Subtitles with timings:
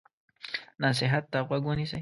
[0.83, 1.89] نصیحت ته غوږ ونیسئ.